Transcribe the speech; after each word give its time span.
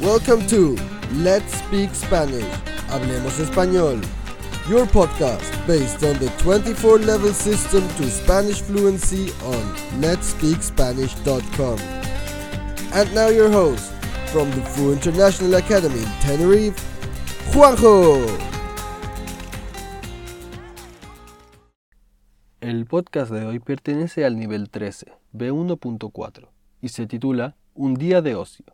Welcome 0.00 0.44
to 0.48 0.76
Let's 1.12 1.54
Speak 1.54 1.94
Spanish. 1.94 2.42
Hablemos 2.88 3.38
Español. 3.38 4.02
Your 4.68 4.86
podcast 4.86 5.48
based 5.68 6.02
on 6.02 6.18
the 6.18 6.30
24 6.38 6.98
level 6.98 7.32
system 7.32 7.86
to 7.96 8.10
Spanish 8.10 8.60
fluency 8.60 9.30
on 9.44 9.62
letspeakspanish.com. 10.00 11.78
And 12.92 13.14
now 13.14 13.28
your 13.28 13.48
host 13.48 13.92
from 14.32 14.50
the 14.50 14.62
Fu 14.62 14.92
International 14.92 15.54
Academy 15.54 16.02
in 16.02 16.10
Tenerife, 16.20 16.76
Juanjo. 17.52 18.26
El 22.60 22.84
podcast 22.86 23.30
de 23.30 23.44
hoy 23.44 23.60
pertenece 23.60 24.24
al 24.24 24.40
nivel 24.40 24.70
13, 24.70 25.12
B1.4, 25.32 26.48
y 26.82 26.88
se 26.88 27.06
titula 27.06 27.54
Un 27.74 27.94
día 27.94 28.22
de 28.22 28.34
ocio. 28.34 28.64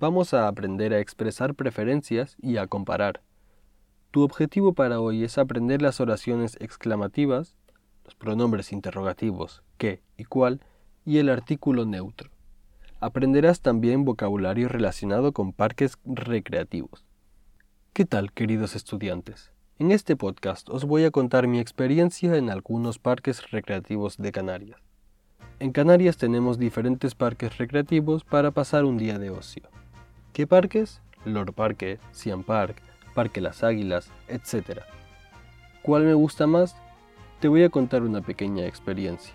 Vamos 0.00 0.32
a 0.32 0.48
aprender 0.48 0.94
a 0.94 0.98
expresar 0.98 1.54
preferencias 1.54 2.34
y 2.40 2.56
a 2.56 2.66
comparar. 2.66 3.20
Tu 4.10 4.22
objetivo 4.22 4.72
para 4.72 4.98
hoy 4.98 5.24
es 5.24 5.36
aprender 5.36 5.82
las 5.82 6.00
oraciones 6.00 6.56
exclamativas, 6.58 7.54
los 8.06 8.14
pronombres 8.14 8.72
interrogativos 8.72 9.62
qué 9.76 10.00
y 10.16 10.24
cuál 10.24 10.62
y 11.04 11.18
el 11.18 11.28
artículo 11.28 11.84
neutro. 11.84 12.30
Aprenderás 12.98 13.60
también 13.60 14.06
vocabulario 14.06 14.68
relacionado 14.68 15.32
con 15.32 15.52
parques 15.52 15.98
recreativos. 16.06 17.04
¿Qué 17.92 18.06
tal, 18.06 18.32
queridos 18.32 18.76
estudiantes? 18.76 19.52
En 19.78 19.90
este 19.90 20.16
podcast 20.16 20.70
os 20.70 20.86
voy 20.86 21.04
a 21.04 21.10
contar 21.10 21.46
mi 21.46 21.60
experiencia 21.60 22.36
en 22.36 22.48
algunos 22.48 22.98
parques 22.98 23.50
recreativos 23.50 24.16
de 24.16 24.32
Canarias. 24.32 24.80
En 25.58 25.72
Canarias 25.72 26.16
tenemos 26.16 26.58
diferentes 26.58 27.14
parques 27.14 27.58
recreativos 27.58 28.24
para 28.24 28.50
pasar 28.50 28.86
un 28.86 28.96
día 28.96 29.18
de 29.18 29.28
ocio. 29.28 29.68
¿Qué 30.32 30.46
parques? 30.46 31.00
Lord 31.24 31.54
Parque, 31.54 31.98
Siam 32.12 32.44
Park, 32.44 32.76
Parque 33.14 33.40
Las 33.40 33.64
Águilas, 33.64 34.10
etc. 34.28 34.82
¿Cuál 35.82 36.04
me 36.04 36.14
gusta 36.14 36.46
más? 36.46 36.76
Te 37.40 37.48
voy 37.48 37.64
a 37.64 37.68
contar 37.68 38.02
una 38.02 38.20
pequeña 38.20 38.64
experiencia. 38.64 39.34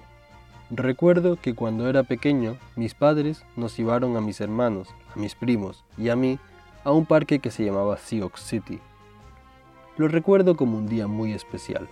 Recuerdo 0.72 1.36
que 1.36 1.54
cuando 1.54 1.90
era 1.90 2.04
pequeño, 2.04 2.56
mis 2.78 2.94
padres 2.94 3.44
nos 3.58 3.76
llevaron 3.76 4.16
a 4.16 4.22
mis 4.22 4.40
hermanos, 4.40 4.88
a 5.14 5.20
mis 5.20 5.36
primos 5.36 5.84
y 5.98 6.08
a 6.08 6.16
mí 6.16 6.40
a 6.86 6.92
un 6.92 7.06
parque 7.06 7.40
que 7.40 7.52
se 7.52 7.66
llamaba 7.66 7.98
Sioux 7.98 8.32
City. 8.40 8.80
Lo 9.98 10.08
recuerdo 10.08 10.56
como 10.56 10.78
un 10.78 10.88
día 10.88 11.08
muy 11.08 11.34
especial. 11.34 11.90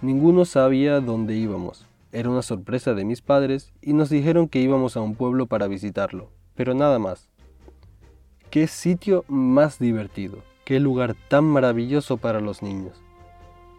Ninguno 0.00 0.46
sabía 0.46 1.00
dónde 1.00 1.34
íbamos. 1.34 1.86
Era 2.12 2.30
una 2.30 2.42
sorpresa 2.42 2.94
de 2.94 3.04
mis 3.04 3.20
padres 3.20 3.74
y 3.82 3.92
nos 3.92 4.08
dijeron 4.08 4.48
que 4.48 4.60
íbamos 4.60 4.96
a 4.96 5.00
un 5.00 5.14
pueblo 5.16 5.46
para 5.46 5.68
visitarlo, 5.68 6.30
pero 6.54 6.72
nada 6.72 6.98
más. 6.98 7.28
Qué 8.56 8.68
sitio 8.68 9.26
más 9.28 9.78
divertido, 9.78 10.38
qué 10.64 10.80
lugar 10.80 11.14
tan 11.28 11.44
maravilloso 11.44 12.16
para 12.16 12.40
los 12.40 12.62
niños. 12.62 13.02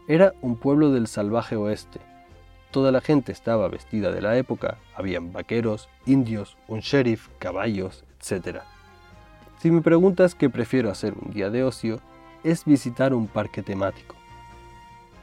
Era 0.08 0.36
un 0.44 0.56
pueblo 0.56 0.92
del 0.92 1.08
salvaje 1.08 1.56
oeste. 1.56 2.00
Toda 2.70 2.92
la 2.92 3.02
gente 3.02 3.32
estaba 3.32 3.70
vestida 3.70 4.12
de 4.12 4.22
la 4.22 4.38
época, 4.38 4.78
habían 4.96 5.34
vaqueros, 5.34 5.90
indios, 6.06 6.58
un 6.68 6.82
sheriff, 6.82 7.28
caballos, 7.40 8.04
etc. 8.22 8.60
Si 9.58 9.72
me 9.72 9.82
preguntas 9.82 10.36
qué 10.36 10.48
prefiero 10.48 10.92
hacer 10.92 11.16
un 11.20 11.34
día 11.34 11.50
de 11.50 11.64
ocio, 11.64 12.00
es 12.44 12.64
visitar 12.64 13.16
un 13.16 13.26
parque 13.26 13.64
temático. 13.64 14.16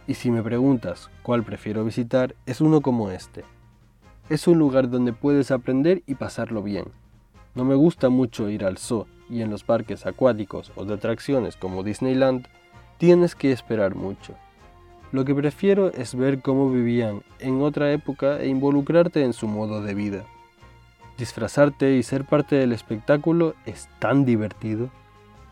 Y 0.08 0.14
si 0.14 0.32
me 0.32 0.42
preguntas 0.42 1.10
cuál 1.22 1.44
prefiero 1.44 1.84
visitar, 1.84 2.34
es 2.46 2.60
uno 2.60 2.80
como 2.80 3.12
este. 3.12 3.44
Es 4.28 4.48
un 4.48 4.58
lugar 4.58 4.90
donde 4.90 5.12
puedes 5.12 5.52
aprender 5.52 6.02
y 6.08 6.16
pasarlo 6.16 6.60
bien. 6.60 6.86
No 7.54 7.64
me 7.64 7.76
gusta 7.76 8.08
mucho 8.08 8.50
ir 8.50 8.64
al 8.64 8.78
zoo, 8.78 9.06
y 9.28 9.42
en 9.42 9.50
los 9.50 9.64
parques 9.64 10.06
acuáticos 10.06 10.72
o 10.76 10.84
de 10.84 10.94
atracciones 10.94 11.56
como 11.56 11.82
Disneyland, 11.82 12.46
tienes 12.98 13.34
que 13.34 13.52
esperar 13.52 13.94
mucho. 13.94 14.34
Lo 15.12 15.24
que 15.24 15.34
prefiero 15.34 15.92
es 15.92 16.14
ver 16.14 16.40
cómo 16.40 16.70
vivían 16.70 17.22
en 17.38 17.62
otra 17.62 17.92
época 17.92 18.40
e 18.40 18.48
involucrarte 18.48 19.22
en 19.22 19.32
su 19.32 19.46
modo 19.46 19.80
de 19.80 19.94
vida. 19.94 20.24
Disfrazarte 21.16 21.96
y 21.96 22.02
ser 22.02 22.24
parte 22.24 22.56
del 22.56 22.72
espectáculo 22.72 23.54
es 23.66 23.88
tan 24.00 24.24
divertido. 24.24 24.90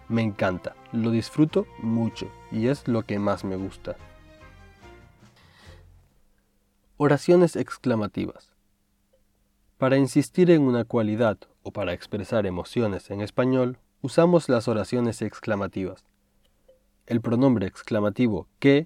Me 0.08 0.22
encanta, 0.22 0.74
lo 0.90 1.10
disfruto 1.10 1.66
mucho 1.78 2.28
y 2.50 2.66
es 2.66 2.88
lo 2.88 3.02
que 3.02 3.18
más 3.18 3.44
me 3.44 3.56
gusta. 3.56 3.96
Oraciones 6.96 7.56
exclamativas. 7.56 8.51
Para 9.82 9.96
insistir 9.96 10.48
en 10.52 10.62
una 10.62 10.84
cualidad 10.84 11.38
o 11.64 11.72
para 11.72 11.92
expresar 11.92 12.46
emociones 12.46 13.10
en 13.10 13.20
español, 13.20 13.78
usamos 14.00 14.48
las 14.48 14.68
oraciones 14.68 15.22
exclamativas. 15.22 16.04
El 17.06 17.20
pronombre 17.20 17.66
exclamativo 17.66 18.46
que, 18.60 18.84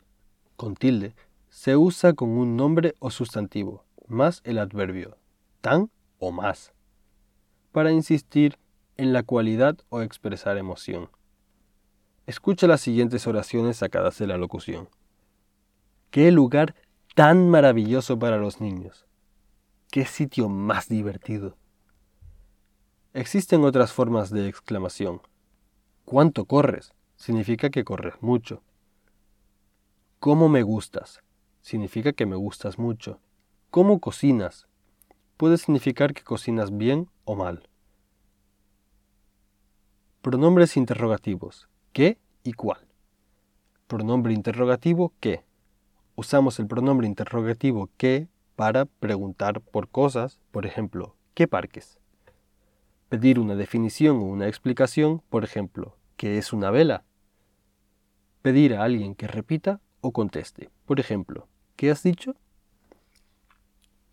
con 0.57 0.75
tilde, 0.75 1.15
se 1.51 1.77
usa 1.77 2.15
con 2.15 2.31
un 2.31 2.57
nombre 2.57 2.95
o 2.99 3.11
sustantivo, 3.11 3.85
más 4.07 4.41
el 4.45 4.57
adverbio 4.57 5.19
tan 5.61 5.91
o 6.19 6.33
más, 6.33 6.73
para 7.73 7.93
insistir 7.93 8.57
en 8.97 9.13
la 9.13 9.23
cualidad 9.23 9.77
o 9.91 10.01
expresar 10.01 10.57
emoción. 10.57 11.11
Escucha 12.25 12.67
las 12.67 12.81
siguientes 12.81 13.27
oraciones 13.27 13.77
sacadas 13.77 14.17
de 14.17 14.29
la 14.29 14.39
locución. 14.39 14.89
¡Qué 16.11 16.33
lugar 16.33 16.75
tan 17.15 17.51
maravilloso 17.51 18.19
para 18.19 18.39
los 18.39 18.63
niños! 18.63 19.06
¡Qué 19.91 20.05
sitio 20.05 20.49
más 20.49 20.89
divertido! 20.89 21.57
Existen 23.15 23.65
otras 23.65 23.93
formas 23.93 24.31
de 24.31 24.49
exclamación. 24.49 25.23
¿Cuánto 26.05 26.45
corres? 26.45 26.93
Significa 27.17 27.71
que 27.71 27.85
corres 27.85 28.15
mucho. 28.21 28.63
¿Cómo 30.19 30.49
me 30.49 30.63
gustas? 30.63 31.23
Significa 31.63 32.13
que 32.13 32.27
me 32.27 32.37
gustas 32.37 32.79
mucho. 32.79 33.21
¿Cómo 33.71 34.01
cocinas? 34.01 34.67
Puede 35.37 35.57
significar 35.57 36.15
que 36.15 36.23
cocinas 36.23 36.77
bien 36.77 37.09
o 37.25 37.37
mal. 37.37 37.69
Pronombres 40.21 40.77
interrogativos. 40.77 41.69
¿Qué 41.93 42.19
y 42.43 42.53
cuál? 42.53 42.87
Pronombre 43.87 44.35
interrogativo 44.35 45.13
¿qué? 45.21 45.45
Usamos 46.17 46.59
el 46.59 46.67
pronombre 46.67 47.07
interrogativo 47.07 47.89
¿qué? 47.97 48.29
Para 48.57 48.87
preguntar 48.87 49.61
por 49.61 49.89
cosas, 49.89 50.41
por 50.51 50.67
ejemplo, 50.67 51.15
¿qué 51.35 51.47
parques? 51.47 52.01
pedir 53.09 53.39
una 53.39 53.55
definición 53.55 54.17
o 54.17 54.23
una 54.23 54.49
explicación, 54.49 55.23
por 55.29 55.45
ejemplo, 55.45 55.97
¿qué 56.17 56.39
es 56.39 56.53
una 56.53 56.71
vela? 56.71 57.05
Pedir 58.43 58.75
a 58.75 58.85
alguien 58.85 59.15
que 59.15 59.27
repita 59.27 59.81
o 60.01 60.13
conteste, 60.13 60.71
por 60.85 61.01
ejemplo, 61.01 61.49
¿qué 61.77 61.91
has 61.91 62.03
dicho? 62.03 62.35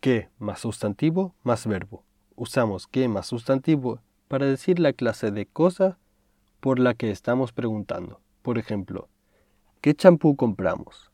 ¿Qué 0.00 0.28
más 0.38 0.60
sustantivo 0.60 1.34
más 1.42 1.66
verbo? 1.66 2.04
Usamos 2.36 2.86
qué 2.86 3.08
más 3.08 3.26
sustantivo 3.26 4.00
para 4.28 4.46
decir 4.46 4.78
la 4.78 4.92
clase 4.92 5.30
de 5.30 5.46
cosa 5.46 5.98
por 6.60 6.78
la 6.78 6.94
que 6.94 7.10
estamos 7.10 7.52
preguntando. 7.52 8.20
Por 8.42 8.58
ejemplo, 8.58 9.08
¿qué 9.80 9.94
champú 9.94 10.36
compramos? 10.36 11.10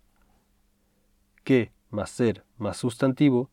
¿Qué 1.45 1.73
más 1.91 2.11
ser 2.11 2.45
más 2.57 2.77
sustantivo? 2.77 3.51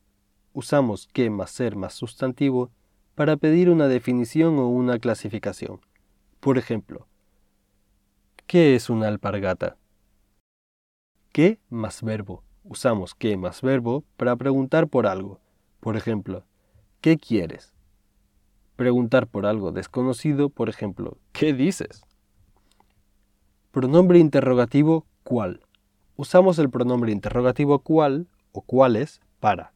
Usamos 0.54 1.08
qué 1.14 1.30
más 1.30 1.52
ser 1.52 1.76
más 1.76 1.94
sustantivo 1.94 2.72
para 3.16 3.38
pedir 3.38 3.70
una 3.70 3.88
definición 3.88 4.60
o 4.60 4.68
una 4.68 5.00
clasificación. 5.00 5.82
Por 6.40 6.58
ejemplo, 6.58 7.08
¿qué 8.46 8.76
es 8.76 8.90
una 8.90 9.08
alpargata? 9.08 9.78
¿Qué 11.32 11.60
más 11.70 12.02
verbo? 12.04 12.44
Usamos 12.64 13.16
qué 13.16 13.38
más 13.38 13.62
verbo 13.62 14.04
para 14.18 14.36
preguntar 14.36 14.88
por 14.88 15.08
algo. 15.08 15.40
Por 15.80 15.98
ejemplo, 15.98 16.46
¿qué 17.02 17.18
quieres? 17.18 17.74
Preguntar 18.76 19.28
por 19.28 19.46
algo 19.46 19.72
desconocido, 19.72 20.50
por 20.50 20.70
ejemplo, 20.70 21.18
¿qué 21.32 21.54
dices? 21.54 22.04
Pronombre 23.72 24.20
interrogativo 24.20 25.06
¿cuál? 25.24 25.67
Usamos 26.20 26.58
el 26.58 26.72
pronombre 26.72 27.12
interrogativo 27.12 27.78
cuál 27.78 28.28
o 28.52 28.62
cuáles 28.62 29.22
para 29.40 29.72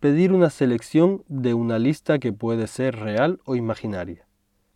pedir 0.00 0.34
una 0.34 0.50
selección 0.50 1.24
de 1.28 1.54
una 1.54 1.78
lista 1.78 2.18
que 2.18 2.30
puede 2.30 2.66
ser 2.66 2.96
real 2.96 3.40
o 3.46 3.56
imaginaria. 3.56 4.28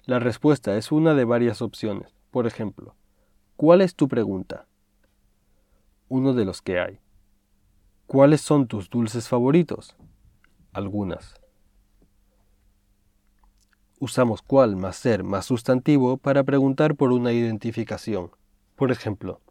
La 0.06 0.18
respuesta 0.18 0.78
es 0.78 0.90
una 0.90 1.12
de 1.12 1.26
varias 1.26 1.60
opciones. 1.60 2.16
Por 2.30 2.46
ejemplo, 2.46 2.96
¿cuál 3.56 3.82
es 3.82 3.94
tu 3.94 4.08
pregunta? 4.08 4.68
Uno 6.08 6.32
de 6.32 6.46
los 6.46 6.62
que 6.62 6.80
hay. 6.80 6.98
¿Cuáles 8.06 8.40
son 8.40 8.66
tus 8.66 8.88
dulces 8.88 9.28
favoritos? 9.28 9.94
Algunas. 10.72 11.34
Usamos 13.98 14.40
cuál 14.40 14.76
más 14.76 14.96
ser 14.96 15.24
más 15.24 15.44
sustantivo 15.44 16.16
para 16.16 16.42
preguntar 16.42 16.96
por 16.96 17.12
una 17.12 17.32
identificación. 17.32 18.30
Por 18.76 18.90
ejemplo, 18.90 19.42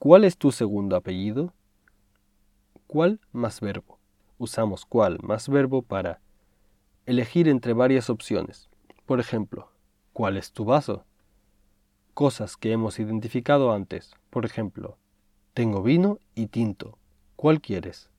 ¿cuál 0.00 0.24
es 0.24 0.36
tu 0.36 0.50
segundo 0.50 0.96
apellido? 0.96 1.54
¿Cuál 2.88 3.20
más 3.30 3.60
verbo? 3.60 4.00
usamos 4.40 4.86
cuál 4.86 5.18
más 5.20 5.50
verbo 5.50 5.82
para 5.82 6.18
elegir 7.04 7.46
entre 7.46 7.74
varias 7.74 8.08
opciones. 8.08 8.70
Por 9.04 9.20
ejemplo, 9.20 9.70
¿cuál 10.14 10.38
es 10.38 10.52
tu 10.52 10.64
vaso? 10.64 11.04
Cosas 12.14 12.56
que 12.56 12.72
hemos 12.72 12.98
identificado 12.98 13.70
antes. 13.70 14.14
Por 14.30 14.46
ejemplo, 14.46 14.96
tengo 15.52 15.82
vino 15.82 16.18
y 16.34 16.46
tinto. 16.46 16.96
¿Cuál 17.36 17.60
quieres? 17.60 18.10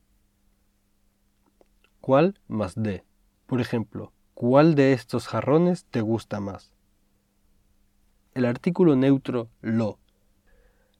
¿Cuál 2.01 2.39
más 2.47 2.75
de? 2.75 3.03
Por 3.47 3.59
ejemplo, 3.59 4.13
¿cuál 4.35 4.75
de 4.75 4.93
estos 4.93 5.27
jarrones 5.27 5.85
te 5.85 6.01
gusta 6.01 6.39
más? 6.39 6.71
El 8.35 8.45
artículo 8.45 8.95
neutro 8.95 9.49
lo. 9.61 9.97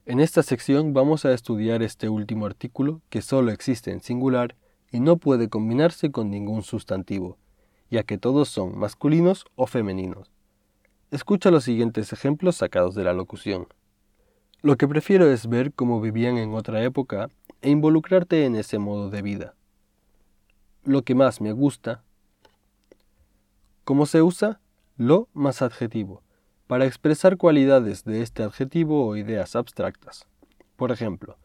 En 0.04 0.18
esta 0.18 0.42
sección 0.42 0.94
vamos 0.94 1.24
a 1.24 1.32
estudiar 1.32 1.80
este 1.80 2.08
último 2.08 2.46
artículo 2.46 3.00
que 3.08 3.22
solo 3.22 3.52
existe 3.52 3.92
en 3.92 4.00
singular 4.00 4.56
y 4.90 4.98
no 4.98 5.16
puede 5.16 5.48
combinarse 5.48 6.10
con 6.10 6.28
ningún 6.28 6.64
sustantivo, 6.64 7.38
ya 7.88 8.02
que 8.02 8.18
todos 8.18 8.48
son 8.48 8.76
masculinos 8.76 9.44
o 9.54 9.68
femeninos. 9.68 10.32
Escucha 11.12 11.52
los 11.52 11.62
siguientes 11.62 12.12
ejemplos 12.12 12.56
sacados 12.56 12.96
de 12.96 13.04
la 13.04 13.12
locución. 13.12 13.68
Lo 14.60 14.76
que 14.76 14.88
prefiero 14.88 15.30
es 15.30 15.46
ver 15.46 15.72
cómo 15.72 16.00
vivían 16.00 16.36
en 16.36 16.52
otra 16.52 16.82
época 16.82 17.28
e 17.60 17.70
involucrarte 17.70 18.44
en 18.44 18.56
ese 18.56 18.80
modo 18.80 19.08
de 19.08 19.22
vida. 19.22 19.54
Lo 20.82 21.02
que 21.02 21.14
más 21.14 21.40
me 21.40 21.52
gusta. 21.52 22.02
¿Cómo 23.84 24.06
se 24.06 24.20
usa? 24.20 24.60
Lo 24.96 25.28
más 25.32 25.62
adjetivo, 25.62 26.22
para 26.72 26.86
expresar 26.86 27.36
cualidades 27.36 28.02
de 28.02 28.22
este 28.22 28.42
adjetivo 28.42 29.06
o 29.06 29.16
ideas 29.16 29.56
abstractas. 29.56 30.26
Por 30.76 30.90
ejemplo, 30.90 31.36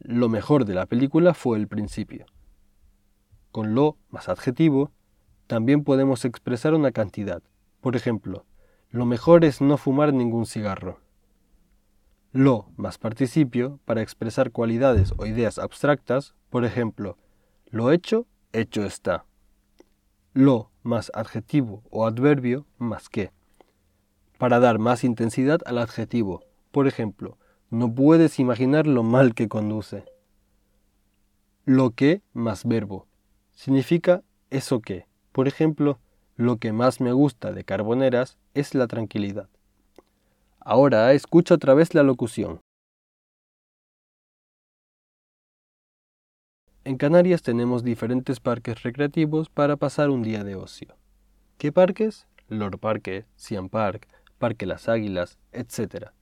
lo 0.00 0.28
mejor 0.28 0.64
de 0.64 0.74
la 0.74 0.86
película 0.86 1.32
fue 1.32 1.58
el 1.58 1.68
principio. 1.68 2.26
Con 3.52 3.76
lo 3.76 3.98
más 4.10 4.28
adjetivo, 4.28 4.90
también 5.46 5.84
podemos 5.84 6.24
expresar 6.24 6.74
una 6.74 6.90
cantidad. 6.90 7.40
Por 7.80 7.94
ejemplo, 7.94 8.46
lo 8.90 9.06
mejor 9.06 9.44
es 9.44 9.60
no 9.60 9.76
fumar 9.76 10.12
ningún 10.12 10.44
cigarro. 10.44 10.98
Lo 12.32 12.68
más 12.76 12.98
participio 12.98 13.78
para 13.84 14.02
expresar 14.02 14.50
cualidades 14.50 15.14
o 15.18 15.26
ideas 15.26 15.60
abstractas, 15.60 16.34
por 16.50 16.64
ejemplo, 16.64 17.16
lo 17.70 17.92
hecho, 17.92 18.26
hecho 18.52 18.84
está. 18.84 19.24
Lo 20.32 20.72
más 20.82 21.12
adjetivo 21.14 21.84
o 21.90 22.08
adverbio 22.08 22.66
más 22.76 23.08
que. 23.08 23.37
Para 24.38 24.60
dar 24.60 24.78
más 24.78 25.02
intensidad 25.02 25.60
al 25.66 25.78
adjetivo, 25.78 26.44
por 26.70 26.86
ejemplo, 26.86 27.36
no 27.70 27.92
puedes 27.92 28.38
imaginar 28.38 28.86
lo 28.86 29.02
mal 29.02 29.34
que 29.34 29.48
conduce. 29.48 30.04
Lo 31.64 31.90
que 31.90 32.22
más 32.32 32.64
verbo. 32.64 33.08
Significa 33.50 34.22
eso 34.50 34.80
que. 34.80 35.06
Por 35.32 35.48
ejemplo, 35.48 35.98
lo 36.36 36.58
que 36.58 36.72
más 36.72 37.00
me 37.00 37.12
gusta 37.12 37.52
de 37.52 37.64
Carboneras 37.64 38.38
es 38.54 38.74
la 38.76 38.86
tranquilidad. 38.86 39.48
Ahora 40.60 41.12
escucha 41.12 41.54
otra 41.54 41.74
vez 41.74 41.92
la 41.94 42.04
locución. 42.04 42.60
En 46.84 46.96
Canarias 46.96 47.42
tenemos 47.42 47.82
diferentes 47.82 48.38
parques 48.38 48.82
recreativos 48.84 49.50
para 49.50 49.76
pasar 49.76 50.10
un 50.10 50.22
día 50.22 50.44
de 50.44 50.54
ocio. 50.54 50.96
¿Qué 51.58 51.72
parques? 51.72 52.28
Lord 52.48 52.78
Parque, 52.78 53.26
Siam 53.36 53.68
Park, 53.68 54.08
Parque 54.38 54.66
Las 54.66 54.88
Águilas, 54.88 55.38
etc. 55.52 56.12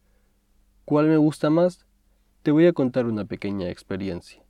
¿Cuál 0.84 1.08
me 1.08 1.18
gusta 1.18 1.50
más? 1.50 1.86
Te 2.42 2.50
voy 2.50 2.66
a 2.66 2.72
contar 2.72 3.06
una 3.06 3.24
pequeña 3.24 3.68
experiencia. 3.68 4.42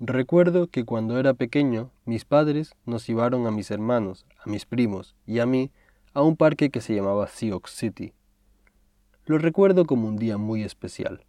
Recuerdo 0.00 0.68
que 0.68 0.84
cuando 0.84 1.18
era 1.18 1.34
pequeño, 1.34 1.90
mis 2.04 2.24
padres 2.24 2.74
nos 2.84 3.06
llevaron 3.06 3.46
a 3.46 3.50
mis 3.50 3.70
hermanos, 3.70 4.26
a 4.38 4.48
mis 4.48 4.66
primos 4.66 5.16
y 5.26 5.40
a 5.40 5.46
mí 5.46 5.72
a 6.14 6.22
un 6.22 6.36
parque 6.36 6.70
que 6.70 6.80
se 6.80 6.94
llamaba 6.94 7.26
Sioux 7.28 7.62
City. 7.66 8.12
Lo 9.26 9.38
recuerdo 9.38 9.86
como 9.86 10.06
un 10.06 10.16
día 10.16 10.36
muy 10.36 10.62
especial. 10.62 11.24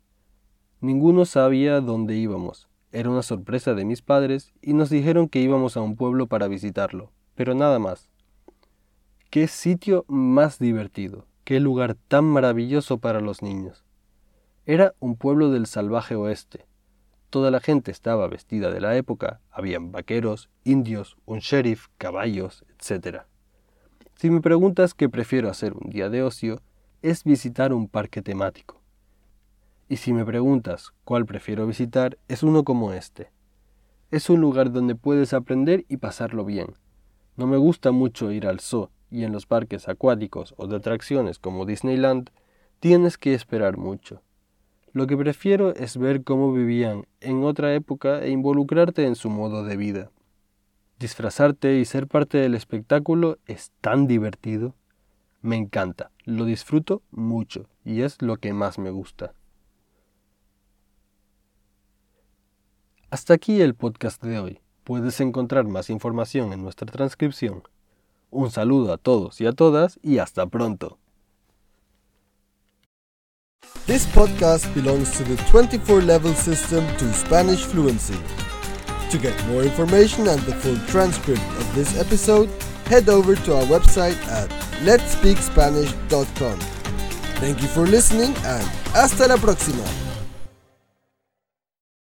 Ninguno 0.81 1.26
sabía 1.26 1.81
dónde 1.81 2.16
íbamos. 2.16 2.70
Era 2.92 3.10
una 3.10 3.24
sorpresa 3.24 3.74
de 3.74 3.86
mis 3.86 4.02
padres 4.02 4.54
y 4.62 4.74
nos 4.74 4.90
dijeron 4.90 5.30
que 5.30 5.42
íbamos 5.42 5.78
a 5.78 5.81
un 5.81 5.96
pueblo 5.96 6.28
para 6.28 6.48
visitarlo, 6.48 7.12
pero 7.36 7.56
nada 7.56 7.80
más. 7.80 8.10
Qué 9.30 9.48
sitio 9.48 10.06
más 10.08 10.58
divertido, 10.58 11.26
qué 11.50 11.60
lugar 11.60 11.96
tan 11.96 12.25
maravilloso 12.25 13.00
para 13.00 13.22
los 13.22 13.42
niños. 13.42 13.84
Era 14.68 14.94
un 15.00 15.16
pueblo 15.16 15.50
del 15.50 15.66
salvaje 15.66 16.13
oeste. 16.13 16.68
Toda 17.31 17.50
la 17.50 17.60
gente 17.60 17.90
estaba 17.90 18.28
vestida 18.28 18.69
de 18.69 18.80
la 18.80 18.96
época, 18.96 19.42
habían 19.50 19.92
vaqueros, 19.92 20.51
indios, 20.63 21.18
un 21.25 21.40
sheriff, 21.40 21.88
caballos, 21.98 22.66
etc. 22.69 23.24
Si 24.13 24.30
me 24.30 24.42
preguntas 24.42 24.94
qué 24.94 25.10
prefiero 25.10 25.50
hacer 25.50 25.74
un 25.74 25.90
día 25.90 26.12
de 26.12 26.22
ocio, 26.22 26.62
es 27.01 27.24
visitar 27.24 27.74
un 27.74 27.88
parque 27.88 28.22
temático. 28.22 28.84
Y 29.88 29.95
si 29.95 30.13
me 30.13 30.25
preguntas 30.25 30.94
cuál 31.04 31.25
prefiero 31.25 31.66
visitar, 31.66 32.19
es 32.28 32.44
uno 32.44 32.63
como 32.63 32.94
este. 32.94 33.31
Es 34.12 34.30
un 34.30 34.40
lugar 34.40 34.72
donde 34.72 34.94
puedes 34.94 35.34
aprender 35.34 35.84
y 35.90 35.98
pasarlo 35.98 36.45
bien. 36.45 36.75
No 37.38 37.48
me 37.48 37.57
gusta 37.57 37.90
mucho 37.90 38.31
ir 38.31 38.45
al 38.45 38.60
zoo 38.60 38.92
y 39.11 39.23
en 39.23 39.31
los 39.31 39.45
parques 39.45 39.88
acuáticos 39.88 40.53
o 40.57 40.67
de 40.67 40.77
atracciones 40.77 41.39
como 41.39 41.65
Disneyland 41.65 42.29
tienes 42.79 43.17
que 43.17 43.33
esperar 43.33 43.77
mucho. 43.77 44.21
Lo 44.91 45.06
que 45.07 45.17
prefiero 45.17 45.75
es 45.75 45.97
ver 45.97 46.23
cómo 46.23 46.51
vivían 46.51 47.06
en 47.21 47.44
otra 47.44 47.73
época 47.73 48.21
e 48.23 48.29
involucrarte 48.29 49.06
en 49.06 49.15
su 49.15 49.29
modo 49.29 49.63
de 49.63 49.77
vida. 49.77 50.11
Disfrazarte 50.97 51.77
y 51.79 51.85
ser 51.85 52.07
parte 52.07 52.39
del 52.39 52.56
espectáculo 52.56 53.38
es 53.45 53.71
tan 53.81 54.07
divertido. 54.07 54.75
Me 55.41 55.56
encanta, 55.56 56.11
lo 56.25 56.45
disfruto 56.45 57.01
mucho 57.11 57.69
y 57.85 58.01
es 58.01 58.21
lo 58.21 58.38
que 58.38 58.51
más 58.51 58.79
me 58.79 58.89
gusta. 58.89 59.33
Hasta 63.11 63.33
aquí 63.33 63.61
el 63.61 63.75
podcast 63.75 64.23
de 64.23 64.39
hoy. 64.39 64.59
Puedes 64.83 65.19
encontrar 65.19 65.65
más 65.65 65.89
información 65.89 66.51
en 66.51 66.61
nuestra 66.61 66.91
transcripción. 66.91 67.63
Un 68.31 68.52
saludo 68.52 68.94
a 68.94 68.98
todos 68.98 69.42
y 69.42 69.46
a 69.48 69.54
todas 69.54 70.00
y 70.04 70.20
hasta 70.20 70.46
pronto. 70.48 71.00
This 73.88 74.06
podcast 74.06 74.72
belongs 74.76 75.12
to 75.18 75.24
the 75.24 75.36
24 75.50 76.02
level 76.04 76.34
system 76.36 76.86
to 76.98 77.12
Spanish 77.14 77.66
fluency. 77.66 78.18
To 79.10 79.18
get 79.18 79.34
more 79.48 79.64
information 79.64 80.28
and 80.28 80.40
the 80.42 80.54
full 80.54 80.78
transcript 80.88 81.42
of 81.57 81.74
this 81.74 81.98
episode, 82.00 82.50
head 82.86 83.09
over 83.09 83.36
to 83.36 83.56
our 83.56 83.64
website 83.64 84.18
at 84.28 84.50
letspeakspanish.com. 84.83 86.59
Thank 87.40 87.62
you 87.62 87.68
for 87.68 87.88
listening 87.88 88.36
and 88.45 88.64
hasta 88.94 89.28
la 89.28 89.38
próxima. 89.38 90.08